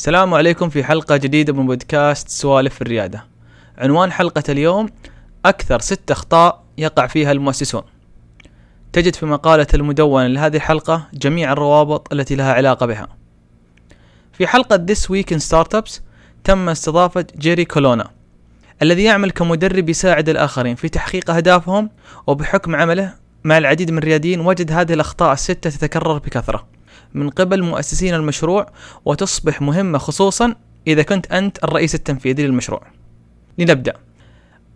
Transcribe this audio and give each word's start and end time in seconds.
السلام 0.00 0.34
عليكم 0.34 0.68
في 0.68 0.84
حلقة 0.84 1.16
جديدة 1.16 1.52
من 1.52 1.66
بودكاست 1.66 2.28
سوالف 2.28 2.82
الريادة. 2.82 3.24
عنوان 3.78 4.12
حلقة 4.12 4.42
اليوم 4.48 4.88
أكثر 5.44 5.80
ست 5.80 6.10
أخطاء 6.10 6.64
يقع 6.78 7.06
فيها 7.06 7.32
المؤسسون. 7.32 7.82
تجد 8.92 9.14
في 9.14 9.26
مقالة 9.26 9.66
المدونة 9.74 10.26
لهذه 10.26 10.56
الحلقة 10.56 11.08
جميع 11.14 11.52
الروابط 11.52 12.12
التي 12.12 12.34
لها 12.34 12.52
علاقة 12.52 12.86
بها. 12.86 13.08
في 14.32 14.46
حلقة 14.46 14.86
This 14.90 15.00
Week 15.00 15.36
in 15.36 15.40
Startups 15.50 16.00
تم 16.44 16.68
استضافة 16.68 17.26
جيري 17.38 17.64
كولونا 17.64 18.10
الذي 18.82 19.04
يعمل 19.04 19.30
كمدرب 19.30 19.88
يساعد 19.88 20.28
الآخرين 20.28 20.74
في 20.74 20.88
تحقيق 20.88 21.30
أهدافهم 21.30 21.90
وبحكم 22.26 22.76
عمله 22.76 23.14
مع 23.44 23.58
العديد 23.58 23.90
من 23.90 23.98
الرياديين 23.98 24.40
وجد 24.40 24.72
هذه 24.72 24.92
الأخطاء 24.92 25.32
الستة 25.32 25.70
تتكرر 25.70 26.18
بكثرة 26.18 26.79
من 27.14 27.30
قبل 27.30 27.62
مؤسسين 27.62 28.14
المشروع 28.14 28.66
وتصبح 29.04 29.62
مهمة 29.62 29.98
خصوصا 29.98 30.54
إذا 30.86 31.02
كنت 31.02 31.32
أنت 31.32 31.64
الرئيس 31.64 31.94
التنفيذي 31.94 32.46
للمشروع. 32.46 32.82
لنبدأ. 33.58 33.94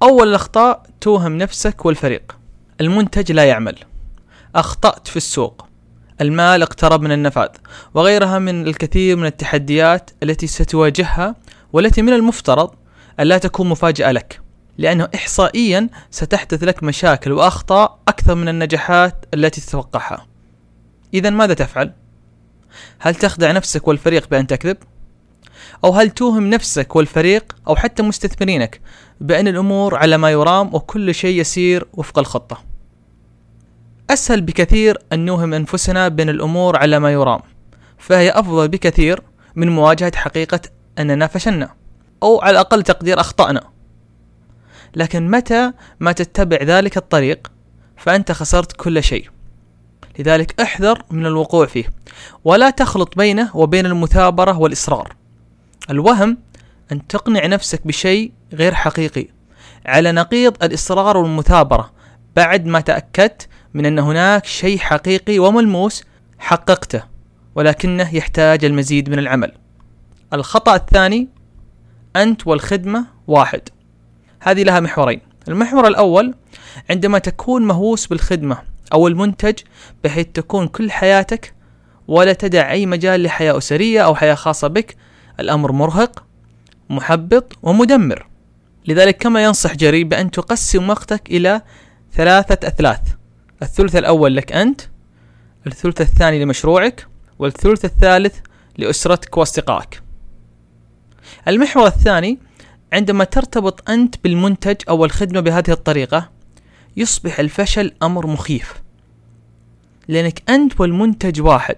أول 0.02 0.28
الأخطاء 0.28 0.82
توهم 1.00 1.38
نفسك 1.38 1.86
والفريق. 1.86 2.38
المنتج 2.80 3.32
لا 3.32 3.44
يعمل. 3.44 3.76
أخطأت 4.54 5.08
في 5.08 5.16
السوق. 5.16 5.66
المال 6.20 6.62
اقترب 6.62 7.02
من 7.02 7.12
النفاذ 7.12 7.48
وغيرها 7.94 8.38
من 8.38 8.66
الكثير 8.66 9.16
من 9.16 9.26
التحديات 9.26 10.10
التي 10.22 10.46
ستواجهها 10.46 11.34
والتي 11.72 12.02
من 12.02 12.12
المفترض 12.12 12.70
ألا 13.20 13.38
تكون 13.38 13.68
مفاجأة 13.68 14.12
لك 14.12 14.40
لأنه 14.78 15.08
إحصائيا 15.14 15.88
ستحدث 16.10 16.64
لك 16.64 16.82
مشاكل 16.82 17.32
وأخطاء 17.32 17.98
أكثر 18.08 18.34
من 18.34 18.48
النجاحات 18.48 19.24
التي 19.34 19.60
تتوقعها. 19.60 20.26
إذا 21.14 21.30
ماذا 21.30 21.54
تفعل؟ 21.54 21.92
هل 22.98 23.14
تخدع 23.14 23.52
نفسك 23.52 23.88
والفريق 23.88 24.28
بأن 24.28 24.46
تكذب؟ 24.46 24.76
أو 25.84 25.90
هل 25.90 26.10
توهم 26.10 26.50
نفسك 26.50 26.96
والفريق 26.96 27.56
أو 27.68 27.76
حتى 27.76 28.02
مستثمرينك 28.02 28.80
بأن 29.20 29.48
الأمور 29.48 29.96
على 29.96 30.18
ما 30.18 30.30
يرام 30.30 30.74
وكل 30.74 31.14
شيء 31.14 31.40
يسير 31.40 31.86
وفق 31.92 32.18
الخطة؟ 32.18 32.74
أسهل 34.10 34.40
بكثير 34.40 34.98
أن 35.12 35.24
نوهم 35.24 35.54
أنفسنا 35.54 36.08
بأن 36.08 36.28
الأمور 36.28 36.76
على 36.76 36.98
ما 36.98 37.12
يرام 37.12 37.40
فهي 37.98 38.30
أفضل 38.30 38.68
بكثير 38.68 39.22
من 39.54 39.68
مواجهة 39.68 40.16
حقيقة 40.16 40.60
أننا 40.98 41.26
فشلنا 41.26 41.74
أو 42.22 42.40
على 42.40 42.50
الأقل 42.50 42.82
تقدير 42.82 43.20
أخطأنا 43.20 43.62
لكن 44.96 45.30
متى 45.30 45.72
ما 46.00 46.12
تتبع 46.12 46.58
ذلك 46.62 46.96
الطريق 46.96 47.52
فأنت 47.96 48.32
خسرت 48.32 48.72
كل 48.72 49.02
شيء 49.02 49.28
لذلك 50.18 50.60
احذر 50.60 51.02
من 51.10 51.26
الوقوع 51.26 51.66
فيه. 51.66 51.84
ولا 52.44 52.70
تخلط 52.70 53.16
بينه 53.18 53.56
وبين 53.56 53.86
المثابرة 53.86 54.58
والإصرار. 54.58 55.16
الوهم 55.90 56.38
أن 56.92 57.06
تقنع 57.06 57.46
نفسك 57.46 57.86
بشيء 57.86 58.32
غير 58.52 58.74
حقيقي. 58.74 59.26
على 59.86 60.12
نقيض 60.12 60.64
الإصرار 60.64 61.16
والمثابرة. 61.16 61.90
بعد 62.36 62.66
ما 62.66 62.80
تأكدت 62.80 63.48
من 63.74 63.86
أن 63.86 63.98
هناك 63.98 64.46
شيء 64.46 64.78
حقيقي 64.78 65.38
وملموس 65.38 66.04
حققته. 66.38 67.02
ولكنه 67.54 68.14
يحتاج 68.14 68.64
المزيد 68.64 69.10
من 69.10 69.18
العمل. 69.18 69.52
الخطأ 70.32 70.74
الثاني 70.74 71.28
أنت 72.16 72.46
والخدمة 72.46 73.06
واحد. 73.26 73.60
هذه 74.40 74.62
لها 74.62 74.80
محورين. 74.80 75.20
المحور 75.48 75.88
الأول 75.88 76.34
عندما 76.90 77.18
تكون 77.18 77.62
مهووس 77.62 78.06
بالخدمة 78.06 78.73
أو 78.92 79.08
المنتج 79.08 79.58
بحيث 80.04 80.26
تكون 80.34 80.68
كل 80.68 80.90
حياتك 80.90 81.54
ولا 82.08 82.32
تدع 82.32 82.70
أي 82.70 82.86
مجال 82.86 83.22
لحياة 83.22 83.58
أسرية 83.58 84.00
أو 84.00 84.14
حياة 84.14 84.34
خاصة 84.34 84.68
بك. 84.68 84.96
الأمر 85.40 85.72
مرهق 85.72 86.24
محبط 86.90 87.52
ومدمر. 87.62 88.26
لذلك 88.86 89.16
كما 89.16 89.44
ينصح 89.44 89.74
جري 89.74 90.04
بأن 90.04 90.30
تقسم 90.30 90.90
وقتك 90.90 91.30
إلى 91.30 91.62
ثلاثة 92.12 92.68
أثلاث. 92.68 93.00
الثلث 93.62 93.96
الأول 93.96 94.36
لك 94.36 94.52
أنت 94.52 94.80
الثلث 95.66 96.00
الثاني 96.00 96.44
لمشروعك 96.44 97.06
والثلث 97.38 97.84
الثالث 97.84 98.38
لأسرتك 98.78 99.36
وأصدقائك. 99.36 100.02
المحور 101.48 101.86
الثاني 101.86 102.38
عندما 102.92 103.24
ترتبط 103.24 103.90
أنت 103.90 104.14
بالمنتج 104.24 104.76
أو 104.88 105.04
الخدمة 105.04 105.40
بهذه 105.40 105.70
الطريقة 105.70 106.30
يصبح 106.96 107.38
الفشل 107.38 107.92
أمر 108.02 108.26
مخيف. 108.26 108.74
لأنك 110.08 110.50
أنت 110.50 110.80
والمنتج 110.80 111.40
واحد. 111.40 111.76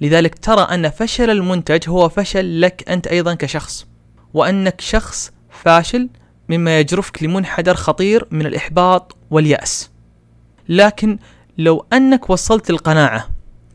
لذلك 0.00 0.38
ترى 0.38 0.62
أن 0.62 0.88
فشل 0.88 1.30
المنتج 1.30 1.88
هو 1.88 2.08
فشل 2.08 2.60
لك 2.60 2.88
أنت 2.88 3.06
أيضا 3.06 3.34
كشخص. 3.34 3.86
وأنك 4.34 4.80
شخص 4.80 5.32
فاشل 5.50 6.08
مما 6.48 6.80
يجرفك 6.80 7.22
لمنحدر 7.22 7.74
خطير 7.74 8.28
من 8.30 8.46
الإحباط 8.46 9.16
واليأس. 9.30 9.90
لكن 10.68 11.18
لو 11.58 11.86
أنك 11.92 12.30
وصلت 12.30 12.70
القناعة 12.70 13.28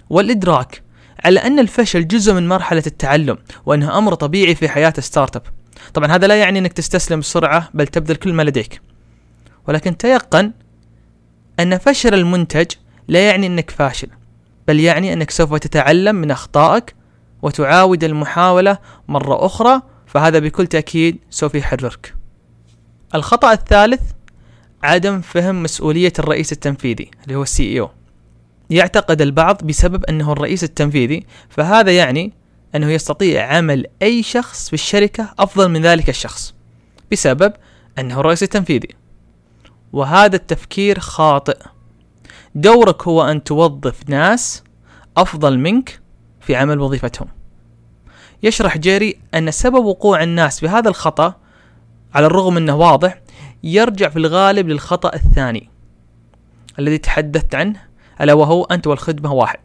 والإدراك 0.10 0.84
على 1.26 1.40
أن 1.40 1.60
الفشل 1.60 2.08
جزء 2.08 2.34
من 2.34 2.48
مرحلة 2.48 2.84
التعلم 2.88 3.38
وأنه 3.66 3.98
أمر 3.98 4.14
طبيعي 4.14 4.56
في 4.56 4.70
حياة 4.70 4.94
startup 5.00 5.42
طبعا 5.94 6.12
هذا 6.12 6.28
لا 6.28 6.36
يعني 6.36 6.60
أنك 6.60 6.74
تستسلم 6.74 7.20
بسرعة 7.20 7.70
بل 7.74 7.88
تبذل 7.88 8.16
كل 8.16 8.34
ما 8.34 8.44
لديك. 8.44 8.82
ولكن 9.68 9.98
تيقن 9.98 10.52
أن 11.60 11.78
فشل 11.78 12.14
المنتج 12.14 12.68
لا 13.08 13.28
يعني 13.28 13.48
أنك 13.48 13.72
فاشل 13.72 14.08
بل 14.68 14.80
يعني 14.80 15.14
أنك 15.14 15.32
سوف 15.32 15.56
تتعلم 15.56 16.16
من 16.16 16.32
أخطائك 16.32 16.96
وتعاود 17.42 18.04
المحاولة 18.04 18.78
مرة 19.08 19.46
أخرى 19.46 19.82
فهذا 20.08 20.40
بكل 20.40 20.68
تأكيد 20.68 21.18
سوف 21.30 21.56
يحررك. 21.56 22.16
الخطأ 23.16 23.54
الثالث 23.54 24.02
عدم 24.84 25.22
فهم 25.22 25.64
مسؤولية 25.64 26.14
الرئيس 26.20 26.52
التنفيذي 26.52 27.12
اللي 27.24 27.36
هو 27.36 27.44
ال 27.44 27.80
CEO. 27.80 27.90
يعتقد 28.70 29.22
البعض 29.22 29.64
بسبب 29.64 30.06
أنه 30.06 30.32
الرئيس 30.32 30.64
التنفيذي 30.64 31.26
فهذا 31.50 31.92
يعني 31.92 32.34
أنه 32.76 32.92
يستطيع 32.92 33.56
عمل 33.56 33.86
أي 34.02 34.24
شخص 34.24 34.68
في 34.68 34.74
الشركة 34.74 35.34
أفضل 35.40 35.70
من 35.70 35.82
ذلك 35.82 36.10
الشخص 36.10 36.54
بسبب 37.12 37.54
أنه 38.00 38.20
الرئيس 38.20 38.44
التنفيذي. 38.44 38.88
وهذا 39.94 40.36
التفكير 40.36 41.00
خاطئ. 41.00 41.58
دورك 42.56 43.08
هو 43.08 43.24
أن 43.24 43.44
توظف 43.44 44.10
ناس 44.10 44.64
أفضل 45.18 45.60
منك 45.60 46.02
في 46.42 46.56
عمل 46.56 46.80
وظيفتهم. 46.80 47.28
يشرح 48.44 48.78
جيري 48.78 49.20
أن 49.34 49.52
سبب 49.52 49.86
وقوع 49.86 50.24
الناس 50.24 50.62
بهذا 50.62 50.90
الخطأ 50.90 51.36
على 52.14 52.26
الرغم 52.26 52.58
أنه 52.58 52.76
واضح 52.76 53.22
يرجع 53.64 54.10
في 54.10 54.20
الغالب 54.20 54.68
للخطأ 54.68 55.16
الثاني 55.16 55.70
الذي 56.80 56.98
تحدثت 56.98 57.56
عنه 57.56 57.82
ألا 58.22 58.34
وهو 58.34 58.64
أنت 58.64 58.88
والخدمة 58.88 59.34
واحد. 59.34 59.60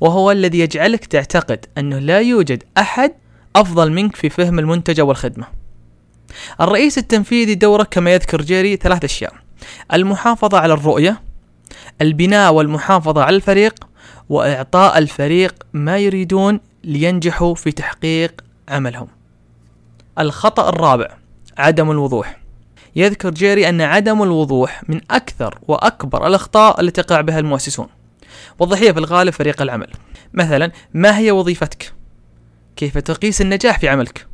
وهو 0.00 0.30
الذي 0.30 0.58
يجعلك 0.58 1.04
تعتقد 1.04 1.66
أنه 1.78 1.98
لا 1.98 2.20
يوجد 2.20 2.64
أحد 2.78 3.12
أفضل 3.56 3.92
منك 3.92 4.16
في 4.16 4.28
فهم 4.28 4.58
المنتج 4.58 5.00
أو 5.00 5.10
الخدمة 5.10 5.46
الرئيس 6.60 6.98
التنفيذي 6.98 7.54
دوره 7.54 7.82
كما 7.82 8.12
يذكر 8.12 8.42
جيري 8.42 8.76
ثلاث 8.76 9.04
أشياء. 9.04 9.41
المحافظة 9.92 10.58
على 10.58 10.74
الرؤية 10.74 11.22
البناء 12.00 12.52
والمحافظة 12.52 13.22
على 13.22 13.36
الفريق 13.36 13.74
وإعطاء 14.28 14.98
الفريق 14.98 15.54
ما 15.72 15.98
يريدون 15.98 16.60
لينجحوا 16.84 17.54
في 17.54 17.72
تحقيق 17.72 18.44
عملهم. 18.68 19.08
الخطأ 20.18 20.68
الرابع 20.68 21.16
عدم 21.58 21.90
الوضوح. 21.90 22.42
يذكر 22.96 23.30
جيري 23.30 23.68
أن 23.68 23.80
عدم 23.80 24.22
الوضوح 24.22 24.82
من 24.88 25.00
أكثر 25.10 25.58
وأكبر 25.68 26.26
الأخطاء 26.26 26.80
التي 26.80 27.02
تقع 27.02 27.20
بها 27.20 27.38
المؤسسون. 27.38 27.86
والضحية 28.58 28.92
في 28.92 28.98
الغالب 28.98 29.32
فريق 29.32 29.62
العمل. 29.62 29.90
مثلا 30.32 30.72
ما 30.94 31.18
هي 31.18 31.30
وظيفتك؟ 31.30 31.92
كيف 32.76 32.98
تقيس 32.98 33.40
النجاح 33.40 33.78
في 33.78 33.88
عملك؟ 33.88 34.26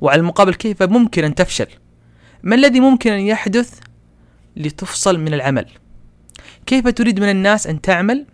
وعلى 0.00 0.20
المقابل 0.20 0.54
كيف 0.54 0.82
ممكن 0.82 1.24
أن 1.24 1.34
تفشل؟ 1.34 1.66
ما 2.42 2.54
الذي 2.54 2.80
ممكن 2.80 3.12
أن 3.12 3.20
يحدث 3.20 3.80
لتفصل 4.58 5.20
من 5.20 5.34
العمل. 5.34 5.66
كيف 6.66 6.88
تريد 6.88 7.20
من 7.20 7.30
الناس 7.30 7.66
أن 7.66 7.80
تعمل؟ 7.80 8.26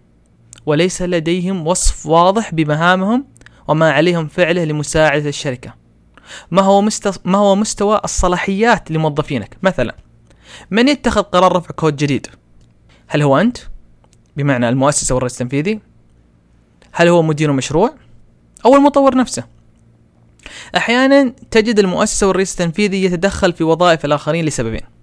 وليس 0.66 1.02
لديهم 1.02 1.66
وصف 1.66 2.06
واضح 2.06 2.54
بمهامهم 2.54 3.24
وما 3.68 3.90
عليهم 3.92 4.28
فعله 4.28 4.64
لمساعدة 4.64 5.28
الشركة. 5.28 5.74
ما 6.50 6.62
هو 6.62 6.82
مستوى 6.82 7.12
ما 7.24 7.38
هو 7.38 7.56
مستوى 7.56 8.00
الصلاحيات 8.04 8.90
لموظفينك؟ 8.90 9.56
مثلا 9.62 9.94
من 10.70 10.88
يتخذ 10.88 11.22
قرار 11.22 11.56
رفع 11.56 11.70
كود 11.70 11.96
جديد؟ 11.96 12.26
هل 13.06 13.22
هو 13.22 13.38
أنت؟ 13.38 13.58
بمعنى 14.36 14.68
المؤسسة 14.68 15.14
والرئيس 15.14 15.32
التنفيذي. 15.32 15.80
هل 16.92 17.08
هو 17.08 17.22
مدير 17.22 17.50
المشروع 17.50 17.94
أو 18.66 18.76
المطور 18.76 19.16
نفسه. 19.16 19.44
أحيانا 20.76 21.34
تجد 21.50 21.78
المؤسسة 21.78 22.26
والرئيس 22.26 22.52
التنفيذي 22.52 23.04
يتدخل 23.04 23.52
في 23.52 23.64
وظائف 23.64 24.04
الآخرين 24.04 24.44
لسببين. 24.44 24.93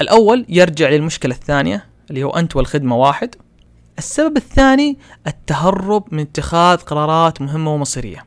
الأول 0.00 0.46
يرجع 0.48 0.88
للمشكلة 0.88 1.34
الثانية 1.34 1.86
اللي 2.10 2.24
هو 2.24 2.30
أنت 2.30 2.56
والخدمة 2.56 2.96
واحد. 2.96 3.34
السبب 3.98 4.36
الثاني 4.36 4.98
التهرب 5.26 6.04
من 6.14 6.20
اتخاذ 6.20 6.78
قرارات 6.78 7.40
مهمة 7.40 7.74
ومصيرية. 7.74 8.24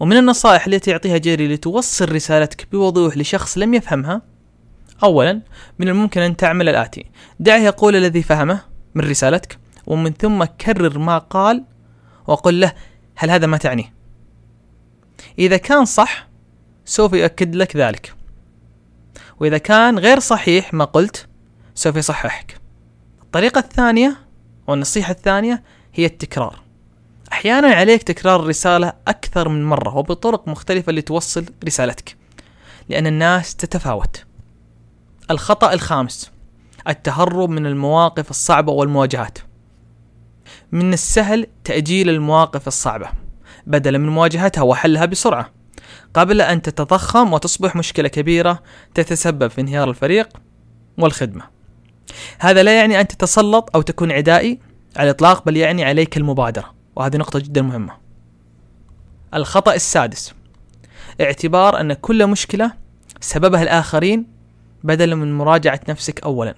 ومن 0.00 0.16
النصائح 0.16 0.66
التي 0.66 0.90
يعطيها 0.90 1.18
جيري 1.18 1.48
لتوصل 1.48 2.12
رسالتك 2.12 2.68
بوضوح 2.72 3.16
لشخص 3.16 3.58
لم 3.58 3.74
يفهمها 3.74 4.22
أولا 5.02 5.40
من 5.78 5.88
الممكن 5.88 6.20
أن 6.20 6.36
تعمل 6.36 6.68
الآتي. 6.68 7.04
دعه 7.40 7.58
يقول 7.58 7.96
الذي 7.96 8.22
فهمه 8.22 8.60
من 8.94 9.04
رسالتك 9.04 9.58
ومن 9.86 10.12
ثم 10.12 10.44
كرر 10.44 10.98
ما 10.98 11.18
قال 11.18 11.64
وقل 12.26 12.60
له 12.60 12.72
هل 13.16 13.30
هذا 13.30 13.46
ما 13.46 13.56
تعنيه 13.56 13.94
إذا 15.38 15.56
كان 15.56 15.84
صح 15.84 16.28
سوف 16.84 17.12
يؤكد 17.12 17.54
لك 17.54 17.76
ذلك. 17.76 18.15
وإذا 19.40 19.58
كان 19.58 19.98
غير 19.98 20.18
صحيح 20.18 20.74
ما 20.74 20.84
قلت 20.84 21.26
سوف 21.74 21.96
يصححك. 21.96 22.60
الطريقة 23.22 23.58
الثانية 23.58 24.16
والنصيحة 24.66 25.10
الثانية 25.10 25.62
هي 25.94 26.06
التكرار. 26.06 26.60
أحيانا 27.32 27.68
عليك 27.68 28.02
تكرار 28.02 28.40
الرسالة 28.40 28.92
أكثر 29.08 29.48
من 29.48 29.64
مرة 29.64 29.96
وبطرق 29.96 30.48
مختلفة 30.48 30.92
لتوصل 30.92 31.44
رسالتك 31.64 32.16
لأن 32.88 33.06
الناس 33.06 33.56
تتفاوت. 33.56 34.24
الخطأ 35.30 35.72
الخامس 35.72 36.30
التهرب 36.88 37.50
من 37.50 37.66
المواقف 37.66 38.30
الصعبة 38.30 38.72
والمواجهات. 38.72 39.38
من 40.72 40.92
السهل 40.92 41.46
تأجيل 41.64 42.10
المواقف 42.10 42.68
الصعبة 42.68 43.08
بدلا 43.66 43.98
من 43.98 44.08
مواجهتها 44.08 44.62
وحلها 44.62 45.04
بسرعة. 45.04 45.55
قبل 46.16 46.40
أن 46.40 46.62
تتضخم 46.62 47.32
وتصبح 47.32 47.76
مشكلة 47.76 48.08
كبيرة 48.08 48.62
تتسبب 48.94 49.48
في 49.48 49.60
انهيار 49.60 49.90
الفريق 49.90 50.28
والخدمة. 50.98 51.42
هذا 52.38 52.62
لا 52.62 52.78
يعني 52.78 53.00
أن 53.00 53.08
تتسلط 53.08 53.70
أو 53.74 53.82
تكون 53.82 54.12
عدائي 54.12 54.58
على 54.96 55.10
الإطلاق 55.10 55.46
بل 55.46 55.56
يعني 55.56 55.84
عليك 55.84 56.16
المبادرة 56.16 56.74
وهذه 56.96 57.16
نقطة 57.16 57.38
جدا 57.38 57.62
مهمة. 57.62 57.92
الخطأ 59.34 59.74
السادس 59.74 60.34
اعتبار 61.20 61.80
أن 61.80 61.92
كل 61.92 62.26
مشكلة 62.26 62.72
سببها 63.20 63.62
الآخرين 63.62 64.26
بدلا 64.84 65.14
من 65.14 65.38
مراجعة 65.38 65.80
نفسك 65.88 66.20
أولا. 66.20 66.54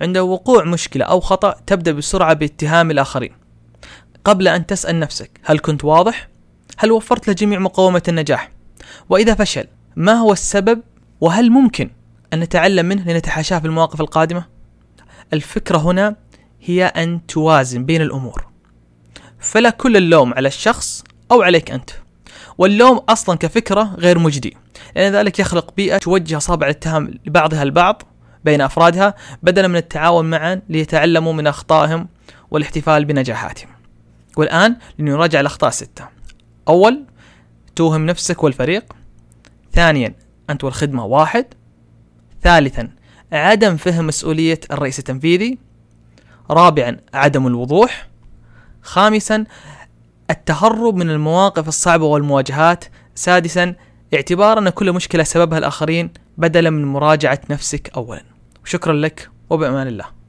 عند 0.00 0.18
وقوع 0.18 0.64
مشكلة 0.64 1.04
أو 1.04 1.20
خطأ 1.20 1.56
تبدأ 1.66 1.92
بسرعة 1.92 2.32
باتهام 2.32 2.90
الآخرين. 2.90 3.32
قبل 4.24 4.48
أن 4.48 4.66
تسأل 4.66 4.98
نفسك 4.98 5.40
هل 5.44 5.58
كنت 5.58 5.84
واضح؟ 5.84 6.31
هل 6.78 6.92
وفرت 6.92 7.28
له 7.28 7.34
جميع 7.34 7.58
مقومة 7.58 8.02
النجاح؟ 8.08 8.50
وإذا 9.08 9.34
فشل 9.34 9.66
ما 9.96 10.12
هو 10.12 10.32
السبب؟ 10.32 10.82
وهل 11.20 11.50
ممكن 11.50 11.90
أن 12.32 12.40
نتعلم 12.40 12.86
منه 12.86 13.12
لنتحاشاه 13.12 13.58
في 13.58 13.66
المواقف 13.66 14.00
القادمة؟ 14.00 14.44
الفكرة 15.32 15.78
هنا 15.78 16.16
هي 16.60 16.84
أن 16.84 17.26
توازن 17.26 17.84
بين 17.84 18.02
الأمور 18.02 18.46
فلا 19.38 19.70
كل 19.70 19.96
اللوم 19.96 20.34
على 20.34 20.48
الشخص 20.48 21.04
أو 21.32 21.42
عليك 21.42 21.70
أنت 21.70 21.90
واللوم 22.58 22.96
أصلا 22.96 23.36
كفكرة 23.36 23.94
غير 23.98 24.18
مجدي 24.18 24.56
لأن 24.96 25.12
ذلك 25.12 25.38
يخلق 25.38 25.74
بيئة 25.76 25.98
توجه 25.98 26.36
أصابع 26.36 26.66
الاتهام 26.66 27.14
لبعضها 27.26 27.62
البعض 27.62 28.02
بين 28.44 28.60
أفرادها 28.60 29.14
بدلا 29.42 29.68
من 29.68 29.76
التعاون 29.76 30.30
معا 30.30 30.62
ليتعلموا 30.68 31.32
من 31.32 31.46
أخطائهم 31.46 32.08
والاحتفال 32.50 33.04
بنجاحاتهم 33.04 33.68
والآن 34.36 34.76
لنراجع 34.98 35.40
الأخطاء 35.40 35.68
الستة 35.68 36.08
أول 36.68 37.04
توهم 37.76 38.06
نفسك 38.06 38.42
والفريق. 38.42 38.92
ثانيا 39.72 40.14
أنت 40.50 40.64
والخدمة 40.64 41.04
واحد. 41.04 41.46
ثالثا 42.42 42.90
عدم 43.32 43.76
فهم 43.76 44.06
مسؤولية 44.06 44.60
الرئيس 44.70 44.98
التنفيذي. 44.98 45.58
رابعا 46.50 46.96
عدم 47.14 47.46
الوضوح. 47.46 48.08
خامسا 48.82 49.44
التهرب 50.30 50.94
من 50.94 51.10
المواقف 51.10 51.68
الصعبة 51.68 52.04
والمواجهات. 52.04 52.84
سادسا 53.14 53.74
اعتبار 54.14 54.58
أن 54.58 54.68
كل 54.68 54.92
مشكلة 54.92 55.22
سببها 55.22 55.58
الآخرين 55.58 56.10
بدلا 56.38 56.70
من 56.70 56.84
مراجعة 56.84 57.40
نفسك 57.50 57.90
أولا. 57.96 58.22
شكرا 58.64 58.92
لك 58.92 59.30
وبأمان 59.50 59.86
الله. 59.86 60.21